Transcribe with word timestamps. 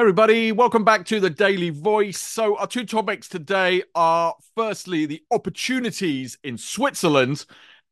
Everybody, 0.00 0.50
welcome 0.50 0.82
back 0.82 1.04
to 1.04 1.20
the 1.20 1.28
Daily 1.28 1.68
Voice. 1.68 2.18
So, 2.18 2.56
our 2.56 2.66
two 2.66 2.86
topics 2.86 3.28
today 3.28 3.82
are 3.94 4.34
firstly, 4.56 5.04
the 5.04 5.22
opportunities 5.30 6.38
in 6.42 6.56
Switzerland, 6.56 7.44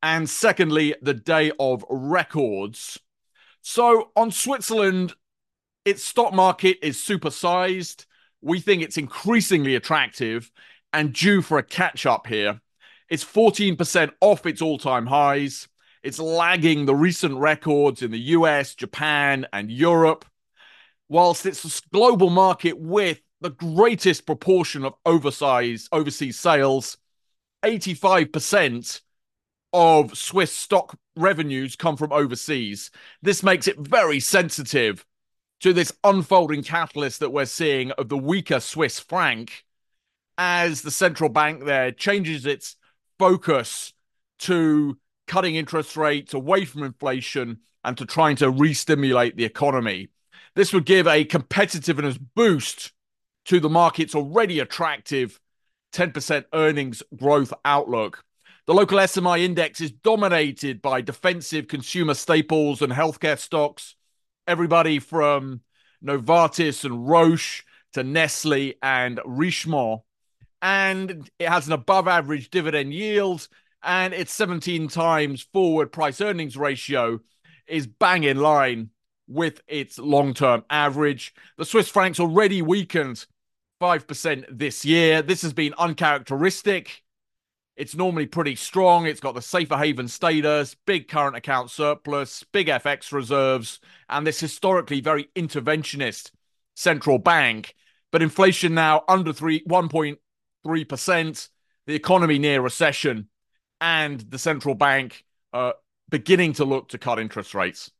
and 0.03 0.29
secondly, 0.29 0.95
the 1.03 1.13
day 1.13 1.53
of 1.61 1.85
records. 1.91 2.99
So, 3.61 4.11
on 4.17 4.31
Switzerland, 4.31 5.13
its 5.85 6.03
stock 6.03 6.33
market 6.33 6.79
is 6.81 6.97
supersized. 6.97 8.07
We 8.41 8.61
think 8.61 8.83
it's 8.83 8.97
increasingly 8.97 9.75
attractive 9.75 10.51
and 10.95 11.13
due 11.13 11.43
for 11.43 11.59
a 11.59 11.63
catch 11.63 12.07
up 12.07 12.27
here. 12.27 12.63
It's 13.11 13.23
14% 13.23 14.13
off 14.23 14.47
its 14.47 14.63
all 14.63 14.79
time 14.79 15.05
highs. 15.05 15.69
It's 16.03 16.19
lagging 16.19 16.87
the 16.87 16.97
recent 16.97 17.37
records 17.37 18.01
in 18.01 18.13
the 18.13 18.19
US, 18.19 18.75
Japan, 18.75 19.47
and 19.53 19.71
Europe 19.71 20.25
whilst 21.09 21.47
it's 21.47 21.65
a 21.65 21.83
global 21.93 22.31
market 22.31 22.79
with 22.79 23.21
the 23.41 23.51
greatest 23.51 24.27
proportion 24.27 24.85
of 24.85 24.95
oversized 25.07 25.89
overseas 25.93 26.39
sales, 26.39 26.97
85% 27.65 29.01
of 29.73 30.17
Swiss 30.17 30.53
stock 30.53 30.97
revenues 31.17 31.77
come 31.77 31.97
from 31.97 32.13
overseas. 32.13 32.91
This 33.23 33.43
makes 33.43 33.69
it 33.69 33.79
very 33.79 34.21
sensitive 34.21 35.05
to 35.61 35.73
this 35.73 35.93
unfolding 36.05 36.63
catalyst 36.63 37.21
that 37.21 37.33
we're 37.33 37.45
seeing 37.45 37.91
of 37.93 38.09
the 38.09 38.17
weaker 38.17 38.61
Swiss 38.61 39.01
franc 39.01 39.65
as 40.37 40.83
the 40.83 40.91
central 40.91 41.29
bank 41.29 41.65
there 41.65 41.91
changes 41.91 42.47
its 42.47 42.77
focus 43.19 43.93
to 44.39 44.97
cutting 45.27 45.57
interest 45.57 45.97
rates 45.97 46.33
away 46.33 46.65
from 46.65 46.85
inflation 46.85 47.59
and 47.85 47.99
to 47.99 48.07
trying 48.07 48.37
to 48.37 48.51
re-stimulate 48.51 49.37
the 49.37 49.45
economy. 49.45 50.09
This 50.55 50.73
would 50.73 50.87
give 50.87 51.07
a 51.07 51.25
competitiveness 51.25 52.19
boost 52.35 52.93
to 53.47 53.61
the 53.61 53.69
market's 53.69 54.15
already 54.15 54.61
attractive 54.61 55.41
10% 55.93 56.45
earnings 56.53 57.03
growth 57.17 57.53
outlook. 57.65 58.25
The 58.67 58.75
local 58.75 58.99
SMI 58.99 59.41
index 59.41 59.81
is 59.81 59.91
dominated 59.91 60.83
by 60.83 61.01
defensive 61.01 61.69
consumer 61.69 62.15
staples 62.15 62.83
and 62.83 62.93
healthcare 62.93 63.39
stocks. 63.39 63.95
Everybody 64.47 64.99
from 64.99 65.63
Novartis 66.05 66.85
and 66.85 67.09
Roche 67.09 67.63
to 67.95 68.05
Nestle 68.05 68.75
and 68.83 69.21
Richemont. 69.25 70.03
And 70.61 71.31
it 71.39 71.49
has 71.49 71.67
an 71.67 71.73
above 71.73 72.09
average 72.09 72.51
dividend 72.51 72.93
yield, 72.93 73.49
and 73.83 74.13
its 74.13 74.35
17 74.35 74.89
times 74.89 75.47
forward 75.53 75.93
price 75.93 76.21
earnings 76.21 76.57
ratio 76.57 77.21
is 77.67 77.87
bang 77.87 78.25
in 78.25 78.39
line 78.39 78.91
with 79.29 79.61
its 79.69 79.99
long 79.99 80.35
term 80.35 80.65
average. 80.71 81.35
The 81.57 81.65
Swiss 81.65 81.89
franc's 81.89 82.19
already 82.19 82.63
weakened 82.63 83.27
5% 83.81 84.45
this 84.51 84.85
year. 84.85 85.23
This 85.23 85.43
has 85.43 85.53
been 85.53 85.75
uncharacteristic. 85.79 87.03
It's 87.77 87.95
normally 87.95 88.27
pretty 88.27 88.57
strong. 88.57 89.07
It's 89.07 89.21
got 89.21 89.37
the 89.37 89.43
safer 89.43 89.77
haven 89.77 90.09
status, 90.09 90.75
big 90.87 91.07
current 91.07 91.37
account 91.37 91.71
surplus, 91.71 92.45
big 92.53 92.67
FX 92.67 93.13
reserves, 93.13 93.79
and 94.09 94.27
this 94.27 94.41
historically 94.41 95.01
very 95.01 95.29
interventionist 95.37 96.33
central 96.75 97.19
bank. 97.19 97.77
But 98.11 98.23
inflation 98.23 98.75
now 98.75 99.05
under 99.07 99.33
three, 99.33 99.63
1.3%, 99.65 101.49
the 101.87 101.95
economy 101.95 102.39
near 102.39 102.61
recession, 102.63 103.29
and 103.81 104.21
the 104.21 104.39
central 104.39 104.75
bank 104.75 105.25
uh, 105.53 105.73
beginning 106.09 106.55
to 106.55 106.65
look 106.65 106.89
to 106.89 106.99
cut 106.99 107.21
interest 107.21 107.55
rates. 107.55 107.93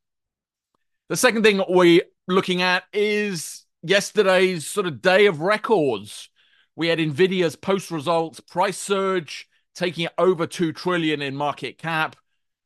The 1.09 1.17
second 1.17 1.43
thing 1.43 1.63
we're 1.67 2.03
looking 2.27 2.61
at 2.61 2.85
is 2.93 3.65
yesterday's 3.83 4.67
sort 4.67 4.87
of 4.87 5.01
day 5.01 5.25
of 5.25 5.41
records. 5.41 6.29
We 6.77 6.89
had 6.89 6.99
Nvidia's 6.99 7.57
post 7.57 7.91
results 7.91 8.41
price 8.41 8.77
surge, 8.77 9.49
taking 9.75 10.05
it 10.05 10.13
over 10.19 10.47
2 10.47 10.75
trillion 10.75 11.23
in 11.23 11.35
market 11.35 11.79
cap, 11.79 12.17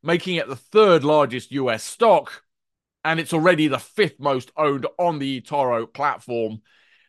making 0.02 0.36
it 0.36 0.48
the 0.48 0.56
third 0.56 1.04
largest 1.04 1.52
US 1.52 1.84
stock, 1.84 2.42
and 3.04 3.20
it's 3.20 3.32
already 3.32 3.68
the 3.68 3.78
fifth 3.78 4.18
most 4.18 4.50
owned 4.56 4.86
on 4.98 5.20
the 5.20 5.40
eToro 5.40 5.86
platform. 5.92 6.62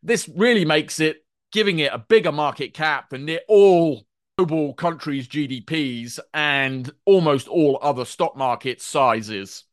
This 0.04 0.30
really 0.30 0.66
makes 0.66 1.00
it 1.00 1.26
giving 1.52 1.80
it 1.80 1.92
a 1.92 1.98
bigger 1.98 2.32
market 2.32 2.76
cap 2.76 3.10
than 3.10 3.26
near 3.26 3.42
all 3.48 4.06
global 4.38 4.76
countries' 4.76 5.28
GDPs 5.28 6.20
and 6.32 6.92
almost 7.06 7.48
all 7.48 7.80
other 7.82 8.06
stock 8.06 8.38
market 8.38 8.82
sizes. 8.84 9.64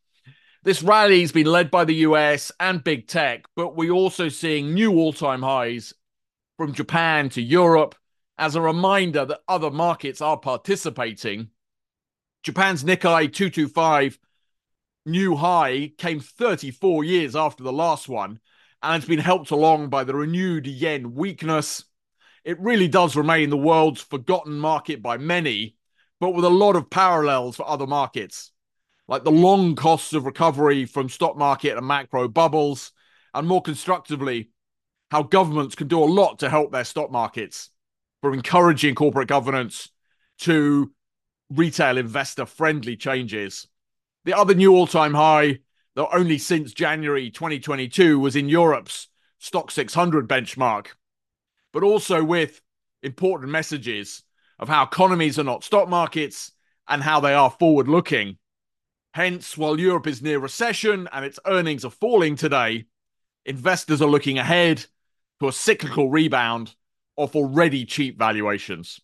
This 0.63 0.83
rally 0.83 1.23
has 1.23 1.33
been 1.33 1.47
led 1.47 1.71
by 1.71 1.87
the 1.87 1.95
US 2.07 2.53
and 2.61 2.85
big 2.85 3.07
tech, 3.07 3.47
but 3.57 3.77
we're 3.77 3.93
also 3.93 4.29
seeing 4.29 4.75
new 4.75 4.93
all 4.93 5.15
time 5.15 5.41
highs 5.41 5.95
from 6.59 6.75
Japan 6.75 7.31
to 7.31 7.41
Europe 7.41 7.95
as 8.37 8.55
a 8.55 8.61
reminder 8.61 9.25
that 9.25 9.41
other 9.49 9.71
markets 9.71 10.21
are 10.21 10.37
participating. 10.37 11.49
Japan's 12.43 12.85
Nikkei 12.85 13.33
225 13.33 14.19
new 15.07 15.35
high 15.35 15.93
came 15.97 16.21
34 16.21 17.05
years 17.05 17.35
after 17.35 17.65
the 17.65 17.73
last 17.73 18.07
one, 18.07 18.39
and 18.83 18.97
it's 18.97 19.09
been 19.09 19.19
helped 19.19 19.51
along 19.51 19.89
by 19.89 20.05
the 20.05 20.15
renewed 20.15 20.67
yen 20.67 21.15
weakness. 21.15 21.85
It 22.45 22.61
really 22.61 22.89
does 22.89 23.17
remain 23.17 23.49
the 23.49 23.57
world's 23.57 24.03
forgotten 24.03 24.59
market 24.59 25.01
by 25.01 25.17
many, 25.17 25.77
but 26.21 26.35
with 26.35 26.45
a 26.45 26.51
lot 26.51 26.77
of 26.77 26.91
parallels 26.91 27.57
for 27.57 27.67
other 27.67 27.87
markets 27.87 28.53
like 29.11 29.25
the 29.25 29.31
long 29.31 29.75
costs 29.75 30.13
of 30.13 30.25
recovery 30.25 30.87
from 30.87 31.09
stock 31.09 31.37
market 31.37 31.77
and 31.77 31.87
macro 31.87 32.29
bubbles, 32.29 32.93
and 33.35 33.47
more 33.47 33.61
constructively, 33.61 34.51
how 35.11 35.25
governments 35.25 35.75
can 35.75 35.89
do 35.89 36.03
a 36.03 36.07
lot 36.07 36.39
to 36.39 36.49
help 36.49 36.71
their 36.71 36.85
stock 36.85 37.11
markets, 37.11 37.71
from 38.23 38.35
encouraging 38.35 38.95
corporate 38.95 39.27
governance 39.27 39.91
to 40.39 40.93
retail 41.51 41.99
investor 41.99 42.47
friendly 42.47 42.97
changes. 42.97 43.67
The 44.25 44.35
other 44.35 44.55
new 44.55 44.73
all 44.73 44.87
time 44.87 45.15
high, 45.15 45.59
though 45.97 46.09
only 46.13 46.39
since 46.39 46.73
January 46.73 47.31
2022, 47.31 48.21
was 48.21 48.37
in 48.37 48.49
Europe's 48.49 49.09
STOXX 49.43 49.73
600 49.73 50.29
benchmark, 50.29 50.87
but 51.73 51.83
also 51.83 52.23
with 52.23 52.63
important 53.03 53.51
messages 53.51 54.23
of 54.61 54.69
how 54.69 54.85
economies 54.85 55.37
are 55.37 55.45
not 55.45 55.65
stock 55.65 55.89
markets 55.89 56.53
and 56.87 57.03
how 57.03 57.19
they 57.19 57.35
are 57.35 57.51
forward 57.51 57.89
looking. 57.89 58.37
Hence, 59.13 59.59
while 59.59 59.79
Europe 59.79 60.07
is 60.07 60.23
near 60.23 60.39
recession 60.39 61.09
and 61.13 61.25
its 61.25 61.41
earnings 61.47 61.85
are 61.85 61.91
falling 61.91 62.37
today, 62.37 62.87
investors 63.45 64.01
are 64.01 64.09
looking 64.09 64.39
ahead 64.39 64.85
to 65.41 65.49
a 65.49 65.53
cyclical 65.53 66.11
rebound 66.11 66.75
off 67.17 67.35
already 67.35 67.85
cheap 67.85 68.19
valuations. 68.19 69.01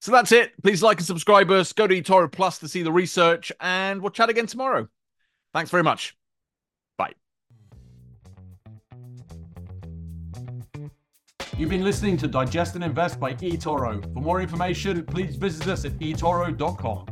So 0.00 0.12
that's 0.12 0.32
it. 0.32 0.52
Please 0.62 0.82
like 0.82 0.98
and 0.98 1.06
subscribe 1.06 1.50
us. 1.50 1.72
Go 1.72 1.86
to 1.86 2.00
eToro 2.00 2.30
Plus 2.30 2.58
to 2.58 2.68
see 2.68 2.82
the 2.82 2.92
research, 2.92 3.52
and 3.60 4.00
we'll 4.00 4.10
chat 4.10 4.30
again 4.30 4.46
tomorrow. 4.46 4.88
Thanks 5.52 5.70
very 5.70 5.82
much. 5.82 6.16
Bye. 6.96 7.12
You've 11.56 11.70
been 11.70 11.84
listening 11.84 12.16
to 12.18 12.26
Digest 12.26 12.74
and 12.74 12.82
Invest 12.82 13.20
by 13.20 13.34
eToro. 13.34 14.02
For 14.14 14.20
more 14.20 14.40
information, 14.40 15.04
please 15.04 15.36
visit 15.36 15.68
us 15.68 15.84
at 15.84 15.92
eToro.com. 15.98 17.11